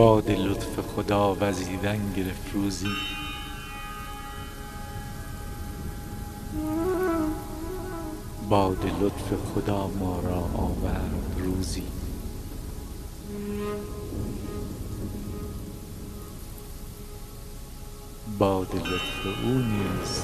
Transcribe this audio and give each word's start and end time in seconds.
باد 0.00 0.30
لطف 0.30 0.80
خدا 0.80 1.36
وزیدن 1.40 2.12
گرفت 2.16 2.52
روزی. 2.52 2.86
باد 8.48 8.84
لطف 9.00 9.32
خدا 9.54 9.86
ما 9.86 10.20
را 10.20 10.48
آورد 10.54 11.10
روزی. 11.38 11.82
باد 18.38 18.74
لطف 18.74 19.26
او 19.44 19.50
نیز 19.50 20.22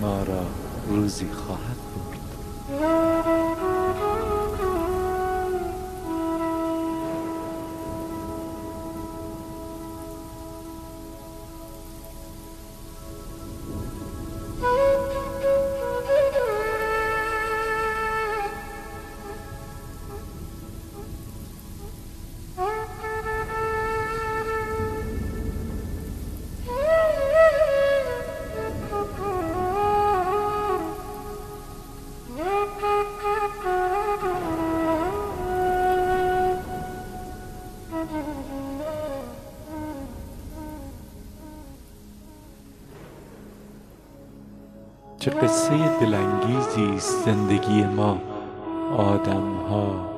ما 0.00 0.22
را 0.22 0.46
روزی 0.88 1.26
خواهد 1.32 1.76
برد. 1.94 3.15
چه 45.26 45.32
قصه 45.32 45.98
دلانگیزی 46.00 46.98
زندگی 46.98 47.84
ما 47.84 48.20
آدم 48.96 49.56
ها 49.56 50.10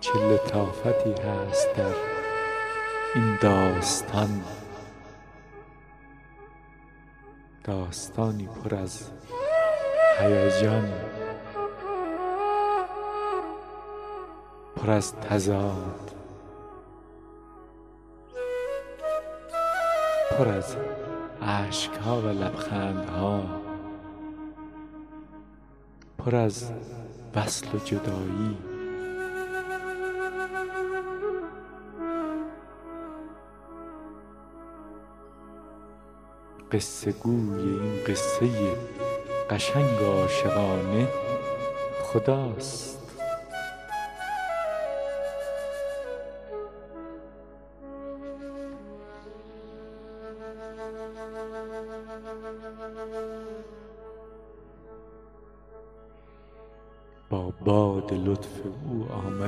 چه 0.00 0.12
لطافتی 0.18 1.10
هست 1.10 1.74
در 1.76 1.94
این 3.14 3.38
داستان. 3.40 4.44
داستانی 7.64 8.46
پر 8.46 8.74
از 8.74 9.10
هیجان 10.18 10.92
پر 14.76 14.90
از 14.90 15.14
تضاد 15.16 16.14
پر 20.30 20.48
از 20.48 20.76
اشکها 21.48 22.20
و 22.20 22.26
لبخندها 22.26 23.42
پر 26.18 26.36
از 26.36 26.72
وصل 27.34 27.66
و 27.76 27.78
جدایی. 27.78 28.56
قصه 36.72 37.12
گوی 37.12 37.60
این 37.60 38.04
قصه 38.06 38.50
قشنگ 39.50 40.02
عاشقانه 40.02 41.08
خداست. 42.02 43.05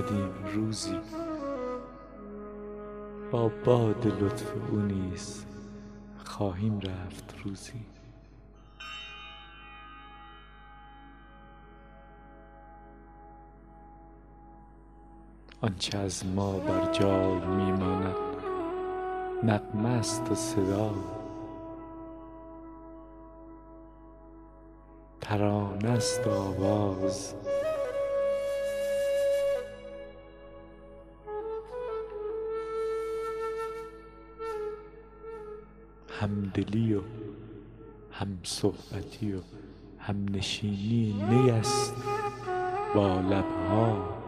آمدیم 0.09 0.55
روزی. 0.55 0.97
با 3.31 3.51
باد 3.65 4.07
لطف 4.07 4.53
او 4.71 4.79
نیز 4.79 5.45
خواهیم 6.25 6.81
رفت 6.81 7.35
روزی. 7.45 7.87
آنچه 15.61 15.99
از 15.99 16.27
ما 16.27 16.53
بر 16.53 16.93
جای 16.93 17.47
می 17.47 17.73
ماند 17.73 18.15
نغمه 19.43 19.89
است 19.89 20.31
و 20.31 20.35
صدا. 20.35 20.95
ترانه 25.21 25.91
است 25.91 26.27
آواز 26.27 27.35
همدلی 36.21 36.95
و 36.95 37.01
همصحبتی 38.13 39.33
و 39.33 39.41
همنشینی 39.99 41.13
نی 41.31 41.51
است 41.51 41.95
با 42.95 43.21
لبها 43.21 44.19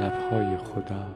لبهای 0.00 0.56
خدا. 0.56 1.06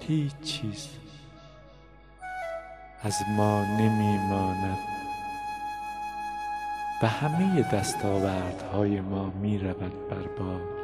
هیچ 0.00 0.40
چیز 0.40 0.88
از 3.02 3.14
ما 3.36 3.64
نمی 3.64 4.18
ماند 4.30 4.78
و 7.02 7.06
همه 7.06 7.62
دستاوردهای 7.62 9.00
ما 9.00 9.30
می 9.30 9.58
رود 9.58 10.08
بر 10.08 10.26
باد. 10.38 10.78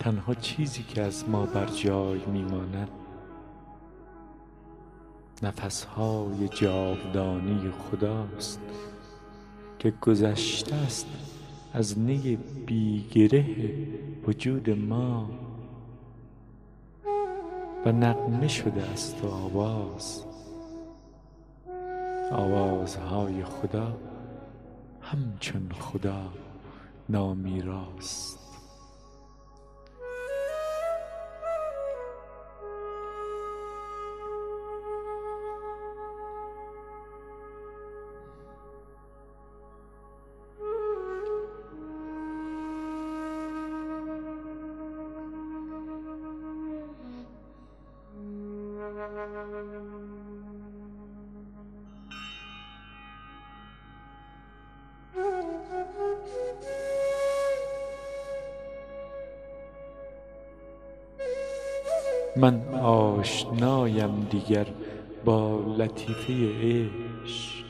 تنها 0.00 0.34
چیزی 0.34 0.82
که 0.82 1.02
از 1.02 1.28
ما 1.28 1.46
بر 1.46 1.66
جای 1.66 2.26
می 2.26 2.42
ماند 2.42 3.01
نفسهای 5.42 6.48
جاودانی 6.48 7.70
خداست 7.70 8.60
که 9.78 9.90
گذشته 9.90 10.74
است 10.74 11.06
از 11.72 11.98
نی 11.98 12.36
بی 12.66 13.08
گره 13.10 13.46
وجود 14.26 14.70
ما 14.70 15.30
و 17.86 17.92
نغمه 17.92 18.48
شده 18.48 18.82
است 18.82 19.24
و 19.24 19.28
آواز 19.28 20.24
آوازهای 22.32 23.44
خدا 23.44 23.96
همچون 25.00 25.68
خدا 25.78 26.32
نامیراست 27.08 28.51
آشنایم 63.22 64.26
دیگر 64.30 64.66
با 65.24 65.60
لطیفه 65.78 66.32
عشق. 66.62 67.64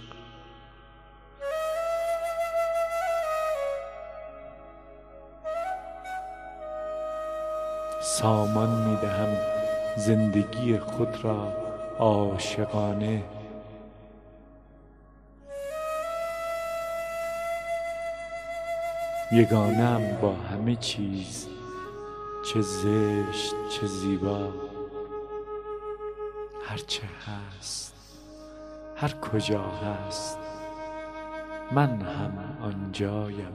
سامان 8.03 8.89
می 8.89 8.97
دهم 8.97 9.37
زندگی 9.97 10.79
خود 10.79 11.25
را 11.25 11.53
عاشقانه. 11.99 13.23
یگانم 19.33 20.19
با 20.23 20.33
همه 20.33 20.77
چیز 20.77 21.47
چه 22.53 22.61
زشت 22.61 23.55
چه 23.71 23.87
زیبا. 23.87 24.72
هرچه 26.73 27.03
هست 27.27 27.95
هر 28.97 29.13
کجا 29.13 29.63
هست 29.63 30.39
من 31.73 32.01
هم 32.01 32.57
آنجایم. 32.63 33.53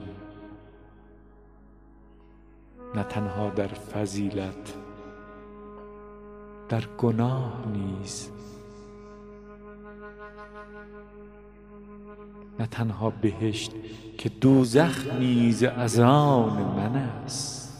نه 2.94 3.02
تنها 3.02 3.50
در 3.50 3.66
فضیلت 3.66 4.74
در 6.68 6.84
گناه 6.98 7.66
نیز 7.72 8.30
نه 12.58 12.66
تنها 12.66 13.10
بهشت 13.10 13.72
که 14.18 14.28
دوزخ 14.28 15.06
نیز 15.14 15.62
از 15.62 15.98
آن 15.98 16.62
من 16.62 16.96
است. 16.96 17.72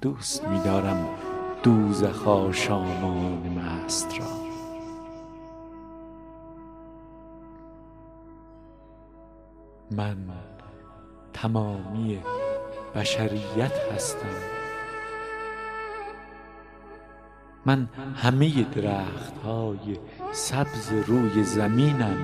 دوست 0.00 0.44
می‌دارم 0.44 1.08
دوزخ 1.62 2.28
آشامان 2.28 3.58
مست 3.58 4.20
را. 4.20 4.26
من 9.90 10.16
تمامی 11.32 12.22
بشریت 12.94 13.92
هستم. 13.94 14.56
من 17.66 17.88
همه 18.14 18.62
درخت 18.62 19.38
های 19.44 19.98
سبز 20.32 20.92
روی 21.06 21.44
زمینم. 21.44 22.18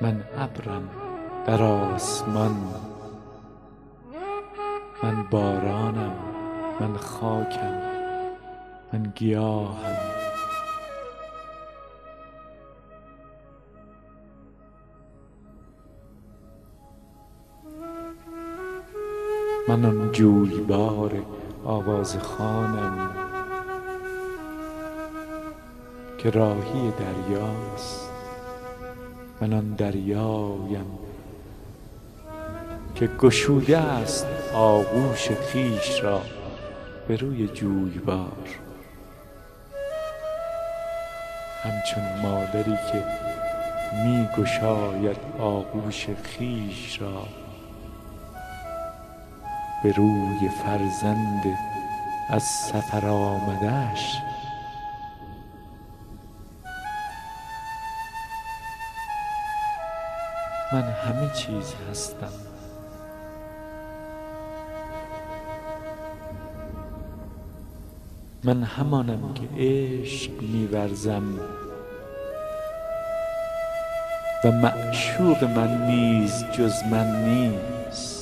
من 0.00 0.24
ابرم 0.38 0.88
در 1.46 1.62
آسمان. 1.62 2.89
من 5.02 5.22
بارانم 5.30 6.12
من 6.80 6.96
خاکم 6.96 7.82
من 8.92 9.12
گیاهم. 9.14 9.96
من 19.68 19.84
آن 19.84 20.12
جویبار 20.12 21.22
آوازخوانم 21.64 23.10
که 26.18 26.30
راهی 26.30 26.92
دریاست. 26.98 28.10
من 29.40 29.52
آن 29.52 29.74
دریایم 29.74 30.98
که 32.94 33.06
گشوده 33.06 33.78
است. 33.78 34.39
آغوش 34.54 35.28
خویش 35.30 36.02
را 36.02 36.22
به 37.08 37.16
روی 37.16 37.48
جویبار 37.48 38.48
همچون 41.62 42.02
مادری 42.22 42.78
که 42.92 43.04
می 44.04 44.28
گشاید 44.38 45.16
آغوش 45.38 46.06
خویش 46.06 47.00
را 47.00 47.26
به 49.82 49.92
روی 49.92 50.48
فرزند 50.64 51.58
از 52.30 52.42
سفر 52.42 53.06
آمدهش 53.06 54.16
من 60.72 60.82
همه 60.82 61.30
چیز 61.34 61.74
هستم. 61.90 62.49
من 68.44 68.62
همانم 68.62 69.34
که 69.34 69.48
عشق 69.56 70.42
می‌ورزم 70.42 71.38
و 74.44 74.50
معشوق 74.50 75.44
من 75.44 75.86
نیز 75.86 76.44
جز 76.52 76.72
من 76.90 77.24
نیست. 77.24 78.20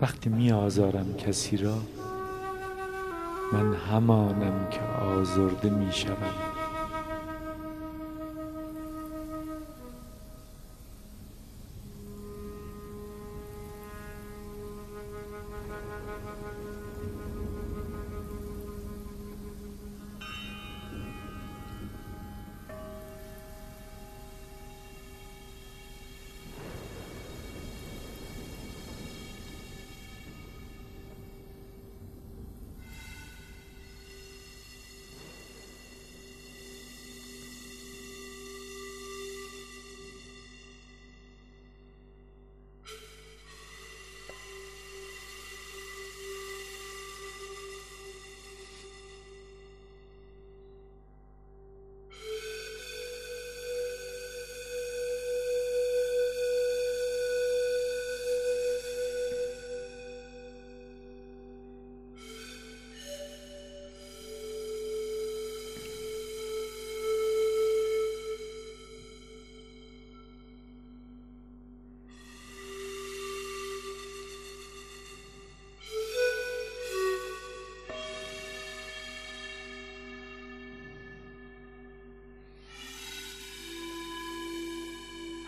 وقتی 0.00 0.30
می 0.30 0.52
آزارم 0.52 1.14
کسی 1.14 1.56
را 1.56 1.74
من 3.52 3.74
همانم 3.74 4.68
که 4.70 4.80
آزرده 5.04 5.70
می 5.70 5.92
شوم 5.92 6.47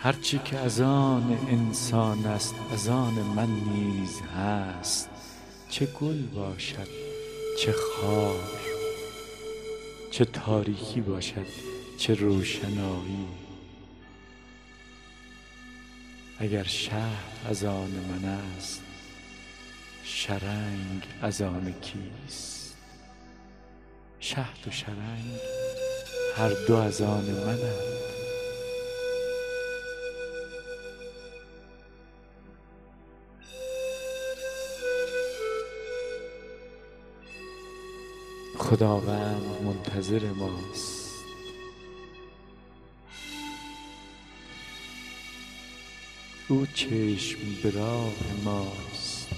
هرچه 0.03 0.41
که 0.45 0.59
از 0.59 0.81
آن 0.81 1.39
انسان 1.49 2.27
است 2.27 2.55
از 2.73 2.89
آن 2.89 3.13
من 3.15 3.51
نیز 3.51 4.21
هست. 4.37 5.11
چه 5.69 5.87
گل 5.87 6.23
باشد 6.23 6.89
چه 7.59 7.73
خار 7.73 8.51
چه 10.11 10.25
تاریکی 10.25 11.01
باشد 11.01 11.47
چه 11.99 12.15
روشنایی. 12.15 13.27
اگر 16.39 16.65
شهد 16.65 17.47
از 17.49 17.65
آن 17.65 17.91
من 17.91 18.25
است 18.25 18.83
شرنگ 20.05 21.03
از 21.23 21.43
آن 21.43 21.75
کیست؟ 21.81 22.77
شهد 24.21 24.69
و 24.69 24.71
شرنگ 24.71 25.39
هر 26.37 26.51
دو 26.69 26.77
از 26.77 27.03
آن 27.03 27.25
منند 27.25 28.00
خداوند 38.59 39.43
منتظر 39.65 40.33
ماست. 40.33 41.11
او 46.49 46.67
چشم 46.75 47.39
به 47.63 47.73
ماست. 48.45 49.29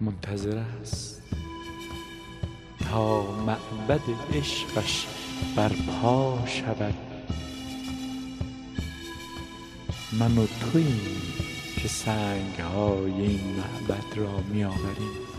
منتظر 0.00 0.58
است. 0.58 1.22
تا 2.90 3.22
معبد 3.22 4.00
عشقش 4.32 5.06
برپا 5.56 6.38
شود. 6.46 6.94
من 10.12 10.38
و 10.38 10.46
توییم 10.46 11.22
که 11.82 11.88
سنگ 11.88 12.60
های 12.60 13.22
این 13.22 13.40
معبد 13.56 14.16
را 14.16 14.40
می 14.40 14.64
آوریم 14.64 15.33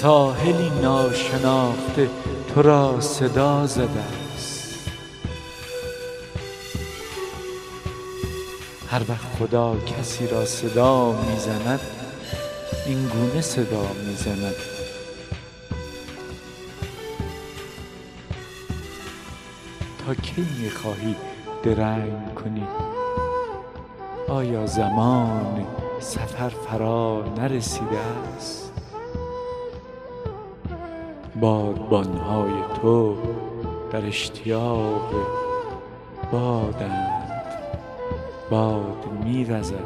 ساحلی 0.00 0.70
ناشناخته 0.82 2.10
تو 2.54 2.62
را 2.62 3.00
صدا 3.00 3.66
زده 3.66 4.00
است. 4.34 4.90
هر 8.90 9.02
وقت 9.08 9.26
خدا 9.38 9.76
کسی 9.76 10.26
را 10.26 10.44
صدا 10.44 11.12
می 11.12 11.38
زند 11.38 11.80
این 12.86 13.08
گونه 13.08 13.40
صدا 13.40 13.82
می 14.06 14.14
زند 14.16 14.54
تا 20.06 20.14
کی 20.14 20.46
می 20.62 20.70
خواهی 20.70 21.16
درنگ 21.62 22.34
کنی؟ 22.34 22.66
آیا 24.28 24.66
زمان 24.66 25.66
سفر 26.00 26.48
فرا 26.48 27.24
نرسیده 27.36 27.98
است؟ 28.36 28.69
بادبانهای 31.40 32.52
تو 32.82 33.16
در 33.92 34.06
اشتیاق 34.06 35.12
بادند. 36.32 37.32
باد 38.50 39.06
میرزد 39.24 39.84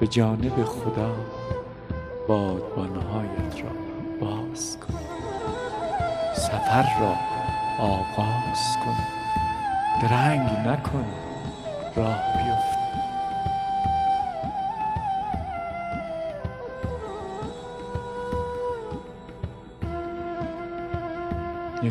به 0.00 0.06
جانب 0.06 0.64
خدا. 0.64 1.10
بادبانهایت 2.28 3.56
را 3.62 3.70
باز 4.20 4.78
کن. 4.80 4.98
سفر 6.34 7.00
را 7.00 7.14
آغاز 7.84 8.76
کن. 8.84 8.96
درنگ 10.02 10.68
نکن. 10.68 11.04
راه 11.96 12.18
بیفت 12.36 12.69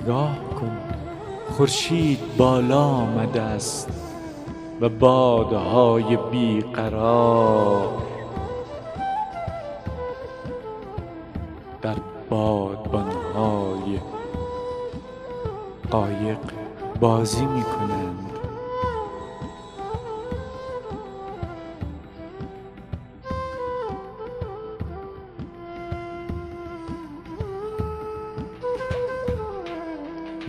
نگاه 0.09 0.39
کن. 0.59 0.77
خورشید 1.51 2.19
بالا 2.37 2.81
آمده 2.81 3.41
است 3.41 3.89
و 4.81 4.89
بادهای 4.89 6.17
بیقرار. 6.31 8.08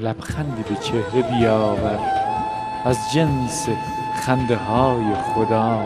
لبخندی 0.00 0.62
به 0.62 0.76
چهره 0.76 1.22
بیاور. 1.22 1.98
از 2.84 2.98
جنس 3.14 3.68
خنده 4.22 4.56
های 4.56 5.14
خدا. 5.14 5.82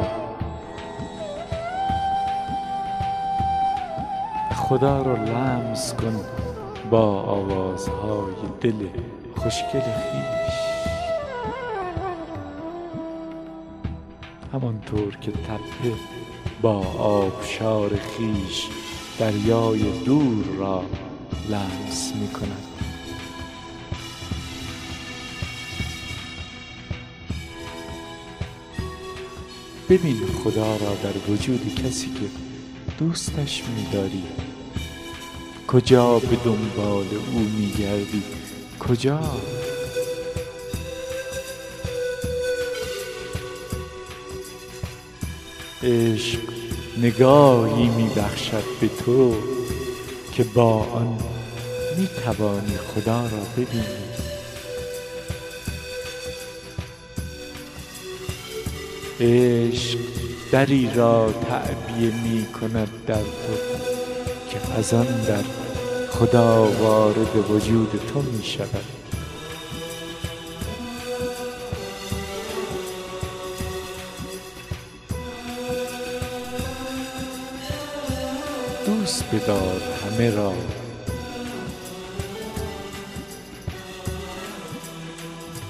خدا 4.56 5.02
را 5.02 5.14
لمس 5.16 5.94
کن 5.94 6.20
با 6.90 7.22
آوازهای 7.22 8.34
دل 8.60 8.88
خوشگل 9.36 9.80
خویش 9.80 10.54
همانطور 14.52 15.16
که 15.20 15.30
تپه 15.30 15.92
با 16.62 16.86
آبشار 16.98 17.90
خویش 17.96 18.68
دریای 19.18 20.04
دور 20.04 20.44
را 20.58 20.82
لمس 21.50 22.12
می 22.14 22.28
کند 22.28 22.73
ببین 29.90 30.16
خدا 30.44 30.76
را 30.76 30.94
در 31.02 31.32
وجود 31.32 31.74
کسی 31.74 32.06
که 32.06 32.26
دوستش 32.98 33.62
می‌داری. 33.76 34.22
کجا 35.68 36.18
به 36.18 36.36
دنبال 36.44 37.06
او 37.32 37.38
می‌گردی؟ 37.38 38.22
کجا؟ 38.88 39.20
عشق 45.82 46.38
نگاهی 46.98 47.88
می‌بخشد 47.88 48.64
به 48.80 48.88
تو 48.88 49.34
که 50.32 50.44
با 50.44 50.72
آن 50.72 51.18
می‌توانی 51.98 52.76
خدا 52.76 53.20
را 53.20 53.42
ببینی. 53.56 54.03
عشق 59.20 59.98
دری 60.52 60.90
را 60.94 61.32
تعبیه 61.32 62.12
می 62.22 62.46
کند 62.46 62.88
در 63.06 63.14
تو 63.14 63.54
که 64.50 64.78
از 64.78 64.94
آن 64.94 65.06
در 65.06 65.44
خدا 66.10 66.64
وارد 66.64 67.50
وجود 67.50 68.00
تو 68.12 68.22
می 68.22 68.44
شود. 68.44 68.84
دوست 78.86 79.24
بدار 79.34 79.80
همه 80.04 80.30
را. 80.30 80.52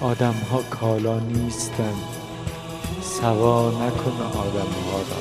آدم 0.01 0.35
ها 0.51 0.63
کالا 0.63 1.19
نیستند. 1.19 2.24
سوا 3.25 3.71
نکن 3.71 4.23
آدم 4.23 4.73
ها 4.91 4.99
را. 4.99 5.21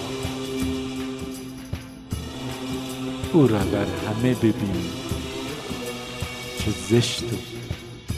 او 3.33 3.48
را 3.48 3.63
در 3.63 3.86
همه 3.86 4.33
ببین 4.33 4.83
چه 6.60 6.72
زشت 6.89 7.24
و 7.24 7.36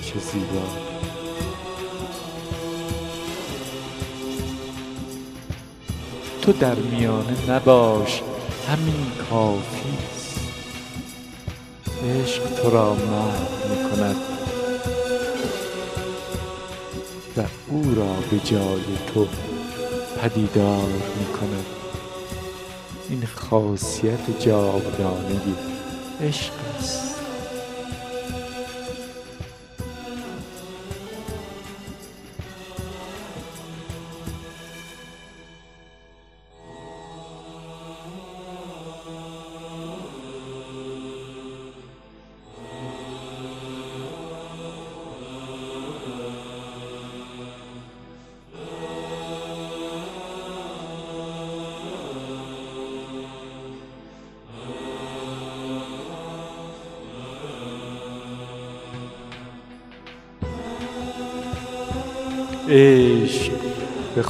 چه 0.06 0.20
زیبا. 0.20 0.66
تو 6.42 6.52
در 6.52 6.76
میانه 6.76 7.52
نباش 7.52 8.22
همین 8.70 9.12
کافی 9.30 9.98
عشق 12.04 12.44
تو 12.56 12.70
را 12.70 12.94
محو 12.94 13.70
می 13.70 13.90
کند 13.90 14.16
و 17.38 17.42
او 17.68 17.96
را 17.96 18.14
به 18.32 18.40
جای 18.40 18.98
تو 19.14 19.28
پدیدار 20.26 20.90
می 21.20 21.26
کند 21.26 21.66
این 23.10 23.26
خاصیت 23.26 24.40
جاودانه 24.40 25.42
عشق 26.22 26.54
است. 26.80 27.05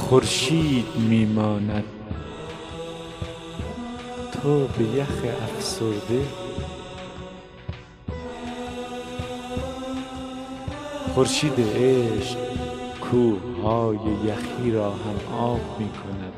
خورشید 0.08 0.86
می 0.96 1.24
ماند 1.24 1.84
تو 4.32 4.66
به 4.66 4.84
یخ 4.84 5.22
افسرده. 5.42 6.26
خورشید 11.14 11.52
عشق 11.58 12.38
کوههای 13.00 13.98
یخی 14.24 14.70
را 14.70 14.90
هم 14.90 15.34
آب 15.38 15.60
می 15.78 15.88
کند 15.88 16.32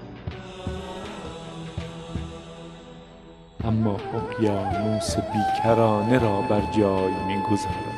اما 3.64 3.96
اقیانوس 4.14 5.16
بیکرانه 5.16 6.18
را 6.18 6.40
بر 6.40 6.62
جای 6.76 7.12
می‌گذارد. 7.26 7.97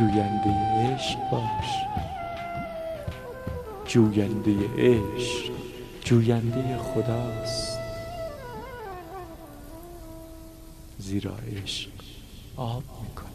جوینده 0.00 0.50
عشق 0.94 1.18
باش. 1.30 1.70
جوینده 3.86 4.56
عشق 4.78 5.52
جوینده 6.04 6.78
خداست. 6.78 7.78
زیرا 10.98 11.36
عشق 11.36 11.90
آب 12.56 12.82
می‌کند. 13.02 13.29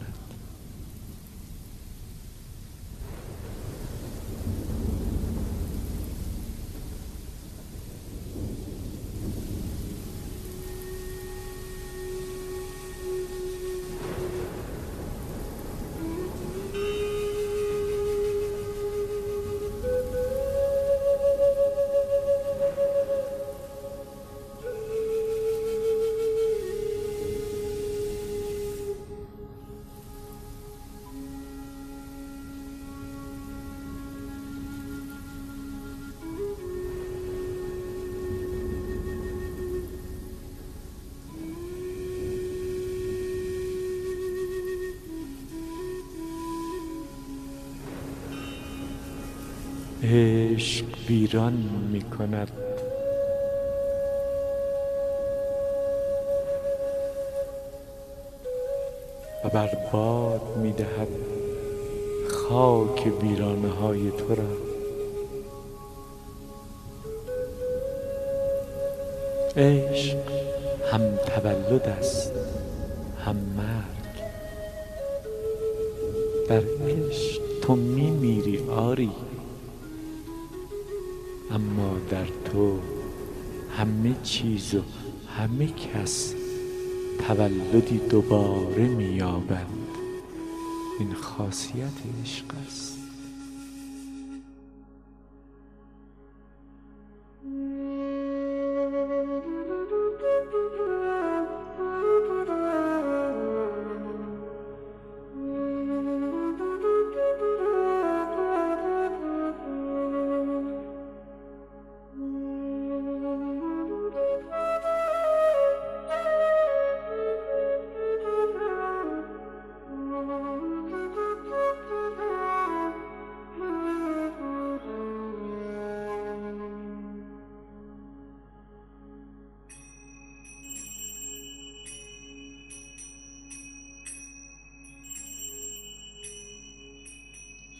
عشق 50.02 50.84
ویران 51.08 51.52
می 51.92 52.02
کند 52.02 52.50
و 59.44 59.48
بر 59.48 59.68
می 60.62 60.72
دهد 60.72 61.08
خاک 62.28 63.12
ویرانه 63.22 63.68
های 63.68 64.10
تو 64.10 64.34
را. 64.34 64.44
عشق 69.56 70.16
هم 70.92 71.16
تولد 71.16 71.82
است 71.82 72.32
هم 73.24 73.36
مرگ. 73.36 74.16
در 76.48 76.62
عشق 76.88 77.42
تو 77.62 77.76
می 77.76 78.10
میری 78.10 78.70
آری. 78.70 79.10
چیز 84.26 84.74
و 84.74 84.82
همه 85.38 85.66
کس 85.66 86.34
تولدی 87.28 87.98
دوباره 87.98 88.88
مییابند 88.88 89.88
این 90.98 91.14
خاصیت 91.14 91.92
عشق 92.22 92.44
است. 92.66 93.05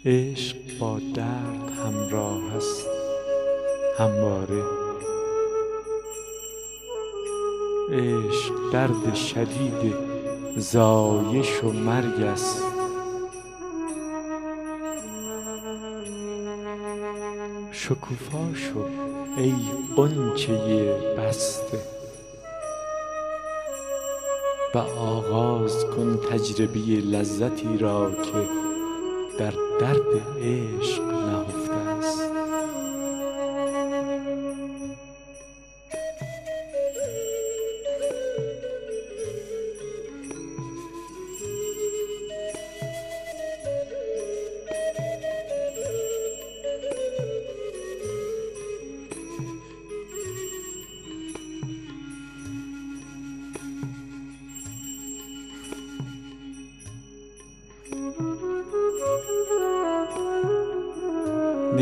عشق 0.06 0.56
با 0.78 1.00
درد 1.14 1.70
همراه 1.84 2.56
است. 2.56 2.86
همواره. 3.98 4.62
عشق 7.90 8.72
درد 8.72 9.14
شدید 9.14 9.94
زایش 10.56 11.64
و 11.64 11.72
مرگ 11.72 12.22
است. 12.22 12.62
شکوفا 17.70 18.54
شو 18.54 18.84
ای 19.36 19.54
غنچه 19.96 20.94
بسته 21.18 21.78
و 24.74 24.78
آغاز 24.98 25.84
کن 25.84 26.16
تجربه 26.30 26.80
لذتی 26.80 27.78
را 27.78 28.10
که 28.10 28.48
در 29.38 29.65
درد 29.80 30.22
عشق. 30.40 31.15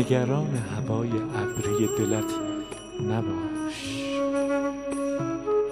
نگران 0.05 0.55
هوای 0.55 1.09
ابری 1.09 1.87
دلت 1.97 2.33
نباش. 3.09 4.05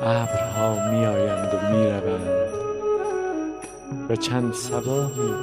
ابرها 0.02 0.91
می 0.91 1.06
آیند 1.06 1.54
و 1.54 1.76
می 1.76 1.86
روند 1.86 2.54
و 4.10 4.15
چند 4.15 4.54
صباحی 4.54 5.34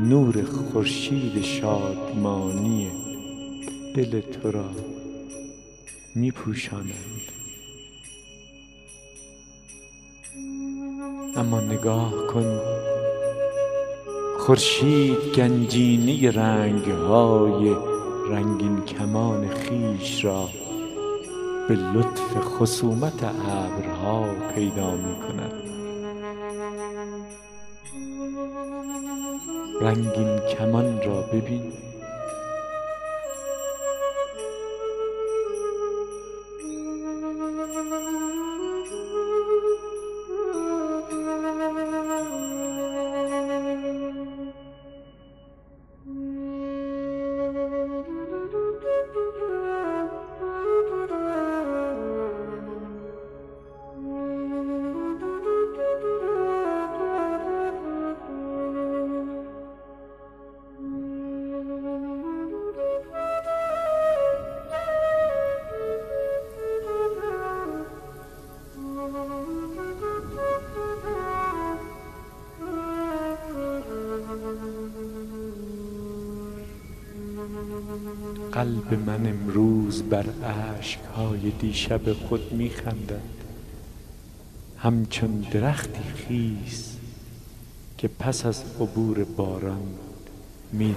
نور 0.00 0.44
خورشید 0.44 1.42
شادمانی 1.42 2.90
دل 3.94 4.20
تو 4.20 4.50
را 4.50 4.70
می 6.14 6.30
پوشانند 6.30 7.22
اما 11.36 11.60
نگاه 11.60 12.26
کن 12.26 12.75
خورشید 14.46 15.18
گنجینه 15.34 16.30
رنگ 16.30 16.90
های 16.90 17.76
رنگین 18.30 18.84
کمان 18.84 19.48
خویش 19.48 20.24
را 20.24 20.48
به 21.68 21.74
لطف 21.74 22.36
خصومت 22.40 23.24
ابرها 23.24 24.24
پیدا 24.54 24.90
می 24.90 25.14
کند 25.14 25.52
رنگین 29.80 30.38
کمان 30.38 31.02
را 31.02 31.22
ببین. 31.22 31.72
قلب 78.56 78.94
من 78.94 79.26
امروز 79.26 80.02
بر 80.02 80.26
های 81.16 81.50
دیشب 81.50 82.12
خود 82.12 82.52
می 82.52 82.70
خندد. 82.70 83.20
همچون 84.78 85.46
درختی 85.52 86.02
خیس 86.02 86.96
که 87.98 88.08
پس 88.08 88.46
از 88.46 88.62
عبور 88.80 89.24
باران 89.24 89.88
می 90.72 90.94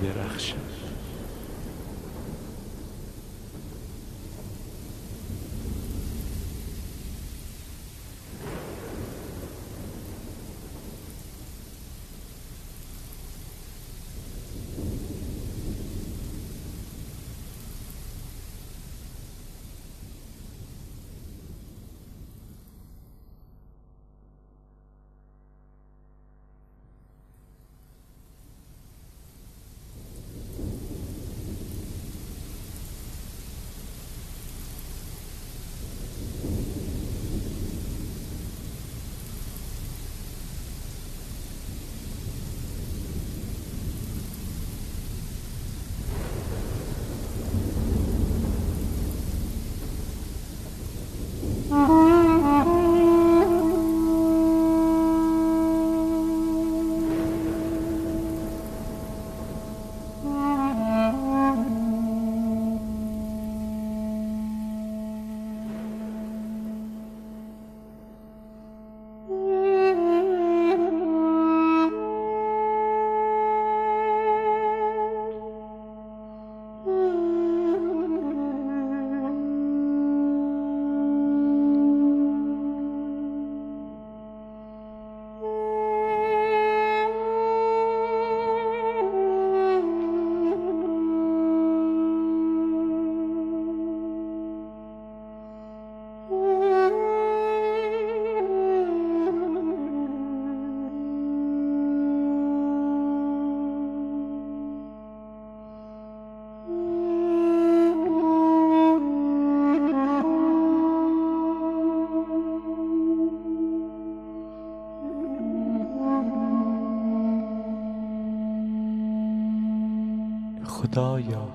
خدایا 121.00 121.48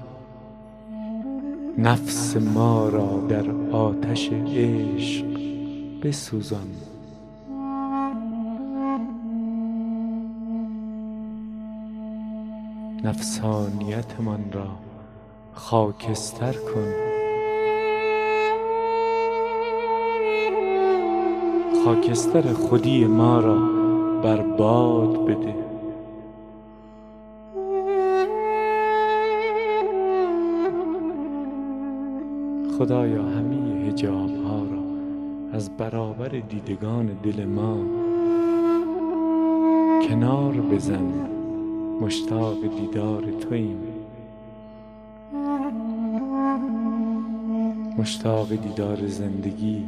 نفس 1.79 2.37
ما 2.37 2.89
را 2.89 3.27
در 3.29 3.51
آتش 3.77 4.31
عشق 4.33 5.27
بسوزان. 6.03 6.71
نفسانیتمان 13.05 14.45
را 14.53 14.67
خاکستر 15.55 16.53
کن. 16.53 16.93
خاکستر 21.85 22.53
خودی 22.53 23.05
ما 23.05 23.41
را 23.41 23.59
بر 24.23 24.43
باد 24.43 25.27
بده. 25.27 25.64
خدایا 32.79 33.23
همه 33.23 33.89
هجاب 33.89 34.31
ها 34.45 34.59
را 34.59 34.83
از 35.53 35.77
برابر 35.77 36.29
دیدگان 36.29 37.07
دل 37.23 37.45
ما 37.45 37.79
کنار 40.09 40.53
بزن. 40.53 41.13
مشتاق 42.01 42.57
دیدار 42.79 43.23
تویم 43.41 43.79
مشتاق 47.99 48.49
دیدار 48.49 49.07
زندگی. 49.07 49.85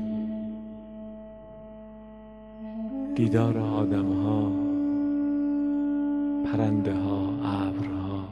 دیدار 3.14 3.58
آدم 3.58 4.12
ها 4.12 4.52
پرنده 6.44 6.94
ها 6.94 7.20
ابرها 7.44 8.24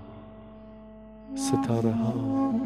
ستاره 1.34 1.92
ها 1.92 2.63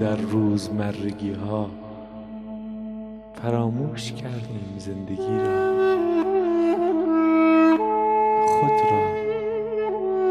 در 0.00 0.16
روزمرگی 0.16 1.32
ها 1.32 1.70
فراموش 3.34 4.12
کردیم 4.12 4.74
زندگی 4.78 5.38
را. 5.38 5.70
خود 8.46 8.80
را 8.90 9.06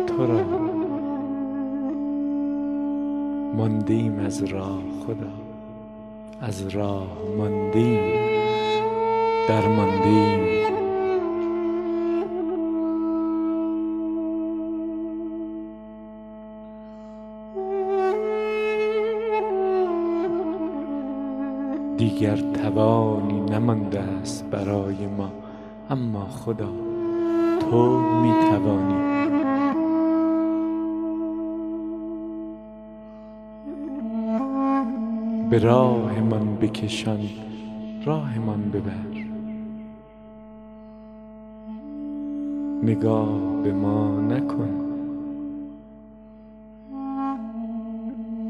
تو 0.08 0.28
را. 0.28 0.44
ماندیم 3.56 4.20
از 4.20 4.44
راه 4.44 4.82
خدا 5.06 5.34
از 6.42 6.68
راه 6.68 7.18
ماندیم 7.38 8.00
در 9.48 9.68
ماندیم 9.68 10.60
دیگر 22.20 22.36
توانی 22.36 23.42
نمانده 23.42 24.00
است 24.00 24.46
برای 24.46 25.08
ما. 25.08 25.32
اما 25.90 26.26
خدا 26.26 26.70
تو 27.60 28.00
می 28.00 28.34
توانی 28.50 28.94
به 35.50 35.60
راهمان 35.60 36.56
بکشان 36.56 37.20
راهمان 38.06 38.72
ببر. 38.72 39.26
نگاه 42.84 43.40
به 43.64 43.74
ما 43.74 44.22
نکن. 44.22 44.70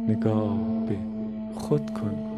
نگاه 0.07 0.57
به 0.87 0.97
خود 1.55 1.93
کن. 1.93 2.28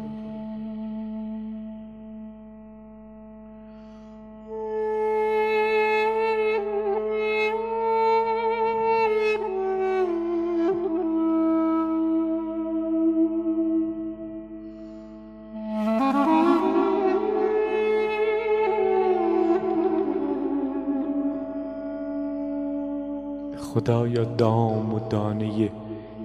خدایا 23.82 24.24
دام 24.24 24.94
و 24.94 24.98
دانه 25.10 25.70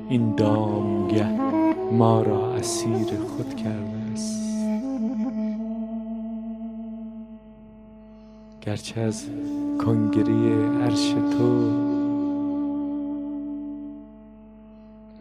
این 0.10 0.36
دامگه 0.36 1.28
ما 1.92 2.22
را 2.22 2.54
اسیر 2.54 3.08
خود 3.28 3.56
کرده 3.56 3.98
است. 4.14 4.38
گرچه 8.62 9.02
از 9.02 9.26
کنگری 9.86 10.52
عرش 10.84 11.10
تو 11.10 11.72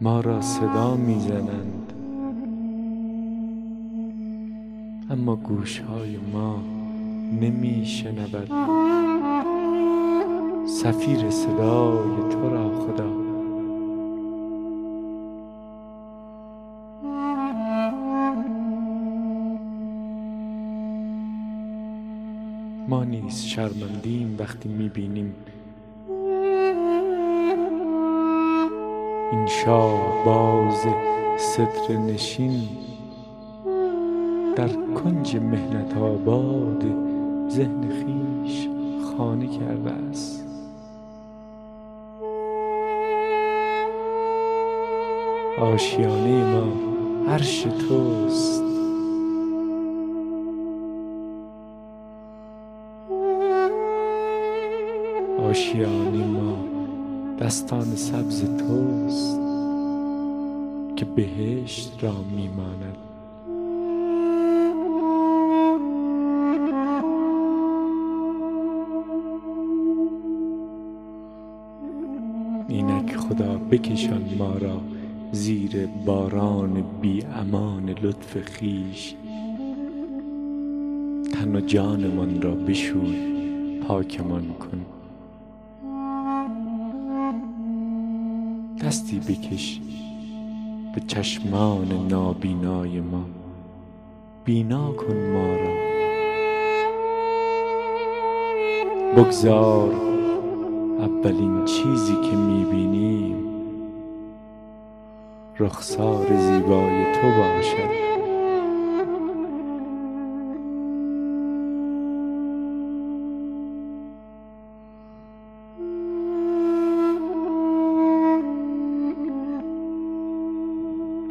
ما 0.01 0.19
را 0.19 0.41
صدا 0.41 0.95
می‌زنند 0.95 1.93
اما 5.09 5.35
گوشهای 5.35 6.17
ما 6.33 6.55
نمی 7.41 7.85
شنود 7.85 8.51
سفیر 10.87 11.29
صدای 11.29 12.29
تو 12.29 12.49
را 12.49 12.69
خدا. 12.69 13.11
ما 22.87 23.03
نیز 23.03 23.41
شرمندیم 23.41 24.35
وقتی 24.39 24.69
می‌بینیم 24.69 25.35
این 29.31 29.47
شاه 29.47 30.25
باز 30.25 30.85
صدر 31.37 31.97
نشین 31.97 32.61
در 34.55 34.69
کنج 34.95 35.35
مهنت 35.35 35.97
آباد 35.97 36.83
ذهن 37.49 37.89
خیش 37.89 38.67
خانه 39.03 39.47
کرده 39.47 39.91
است. 39.91 40.46
آشیانه 45.57 46.43
ما 46.53 46.73
عرش 47.31 47.61
توست. 47.61 48.63
آشیانه 55.49 56.25
ما 56.25 56.57
دستان 57.39 57.95
سبز 57.95 58.41
توست 58.41 59.39
که 60.95 61.05
بهشت 61.05 61.97
را 62.01 62.13
میماند. 62.35 62.97
اینک 72.67 73.15
خدا 73.15 73.57
بکشان 73.71 74.25
ما 74.37 74.57
را. 74.57 74.96
زیر 75.31 75.87
باران 76.05 76.83
بی 77.01 77.23
امان 77.23 77.89
لطف 77.89 78.37
خیش 78.37 79.15
تن 81.33 81.55
و 81.55 81.59
جانمان 81.59 82.41
را 82.41 82.55
بشوی 82.55 83.37
پاکمان 83.87 84.45
کن. 84.53 84.85
دستی 88.85 89.19
بکش 89.19 89.79
به 90.95 91.01
چشمان 91.07 92.07
نابینای 92.09 93.01
ما. 93.01 93.25
بینا 94.45 94.91
کن 94.91 95.15
ما 95.33 95.55
را. 95.55 95.87
بگذار 99.17 99.93
اولین 100.99 101.65
چیزی 101.65 102.13
که 102.13 102.37
می‌بینیم 102.37 103.56
رخسار 105.59 106.25
زیبای 106.25 107.13
تو 107.13 107.27
باشد. 107.37 108.07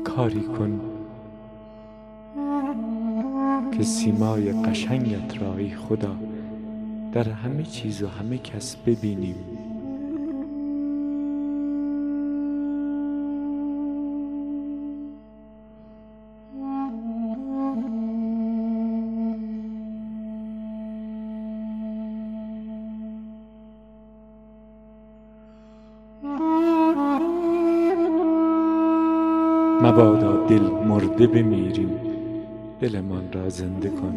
کاری 0.05 0.41
کن 0.41 0.81
که 3.77 3.83
سیمای 3.83 4.53
قشنگت 4.53 5.43
را 5.43 5.57
ای 5.57 5.71
خدا 5.71 6.17
در 7.12 7.29
همه 7.29 7.62
چیز 7.62 8.03
و 8.03 8.09
همه 8.09 8.39
کس 8.39 8.77
ببینیم. 8.77 9.37
مرده 30.96 31.26
بمیریم. 31.26 31.90
دلمان 32.80 33.32
را 33.32 33.48
زنده 33.48 33.88
کن. 33.88 34.14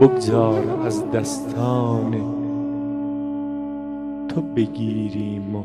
بگذار 0.00 0.80
از 0.84 1.10
دستان 1.10 2.12
تو 4.28 4.40
بگیریم 4.40 5.56
و 5.56 5.62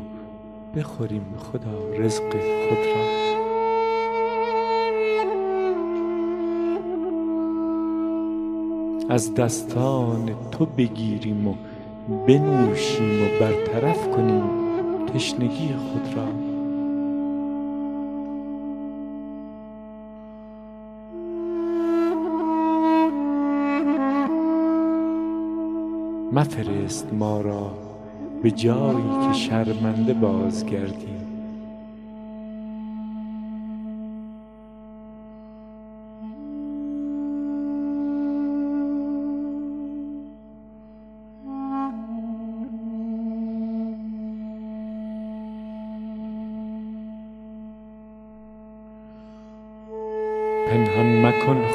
بخوریم 0.76 1.34
خدا 1.38 1.88
رزق 1.98 2.30
خود 2.68 2.78
را. 2.96 3.41
از 9.08 9.34
دستان 9.34 10.30
تو 10.50 10.66
بگیریم 10.66 11.48
و 11.48 11.54
بنوشیم 12.26 13.22
و 13.22 13.40
برطرف 13.40 14.10
کنیم 14.10 14.42
تشنگی 15.14 15.74
خود 15.74 16.16
را. 16.16 16.26
مفرست 26.32 27.12
ما 27.12 27.40
را 27.40 27.70
به 28.42 28.50
جایی 28.50 29.26
که 29.26 29.32
شرمنده 29.32 30.14
بازگردیم. 30.14 31.21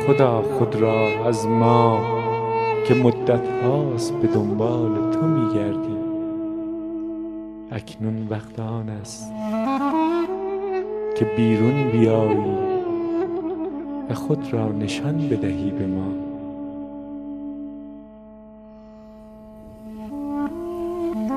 خدا 0.08 0.42
خود 0.42 0.76
را 0.76 1.26
از 1.26 1.48
ما 1.48 2.00
که 2.88 2.94
مدت 2.94 3.48
هاست 3.64 4.14
به 4.14 4.28
دنبال 4.28 5.12
تو 5.12 5.22
میگردیم 5.22 5.98
اکنون 7.72 8.28
وقت 8.30 8.60
آن 8.60 8.90
است 8.90 9.32
که 11.18 11.26
بیرون 11.26 11.92
بیایی 11.92 12.58
و 14.10 14.14
خود 14.14 14.54
را 14.54 14.72
نشان 14.72 15.30
بدهی 15.30 15.72
به 15.72 15.88
ما. 15.88 16.12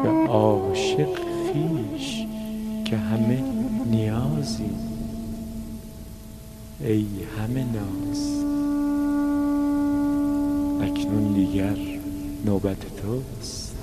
و 0.05 0.27
عاشق 0.27 1.19
خویش 1.53 2.27
که 2.85 2.97
همه 2.97 3.43
نیازی 3.91 4.71
ای 6.81 7.07
همه 7.39 7.65
ناز. 7.65 8.40
اکنون 10.83 11.33
دیگر 11.33 11.77
نوبت 12.45 12.97
توست. 12.97 13.75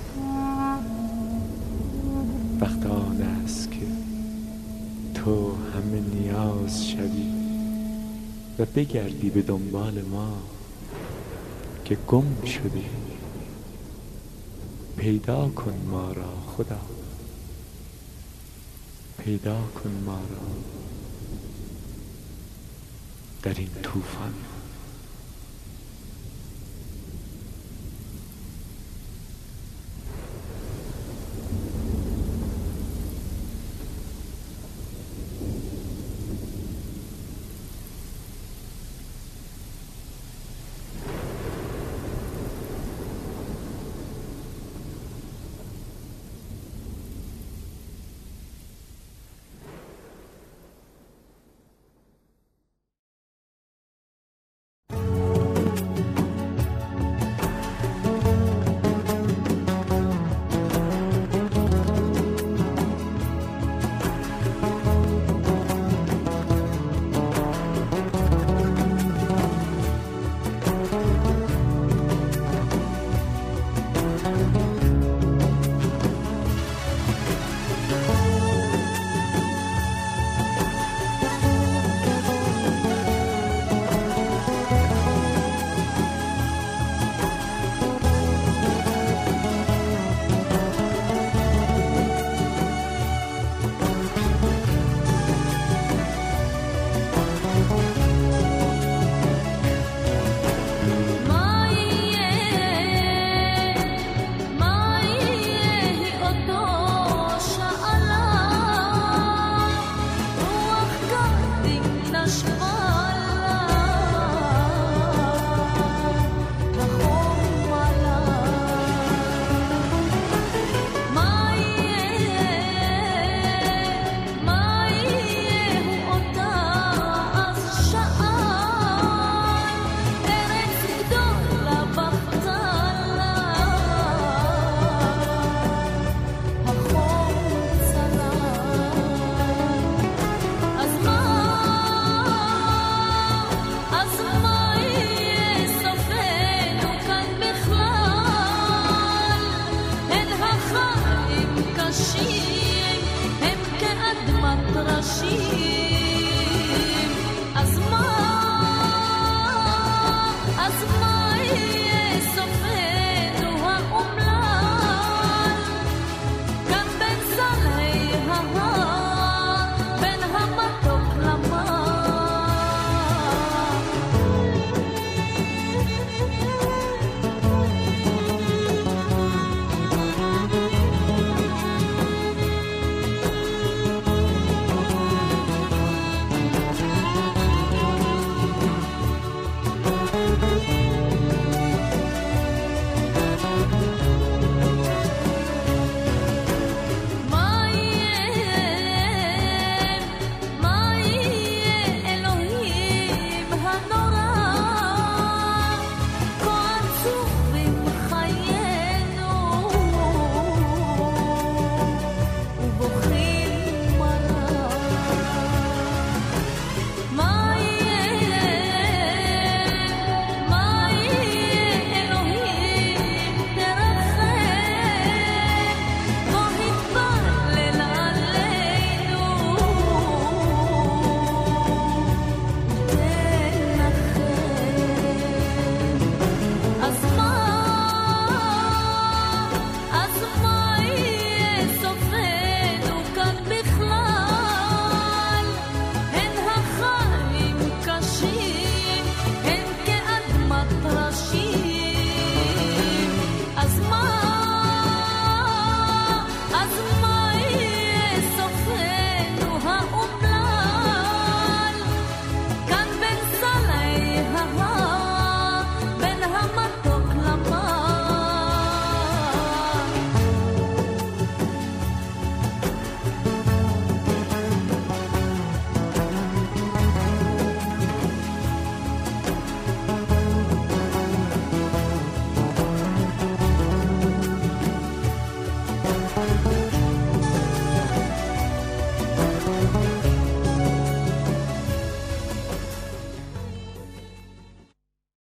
وقت 2.60 2.86
آن 2.86 3.22
است 3.22 3.70
که 3.70 3.86
تو 5.14 5.52
همه 5.74 6.00
نیاز 6.00 6.88
شوی 6.88 7.32
و 8.58 8.64
بگردی 8.64 9.30
به 9.30 9.42
دنبال 9.42 10.02
ما 10.02 10.32
که 11.84 11.98
گم 12.08 12.44
شده 12.46 12.84
پیدا 14.96 15.48
کن 15.48 15.74
ما 15.90 16.12
را 16.12 16.32
خدا. 16.56 16.80
پیدا 19.24 19.60
کن 19.74 19.90
ما 20.06 20.18
را. 20.18 20.46
در 23.42 23.54
این 23.58 23.70
طوفان. 23.82 24.34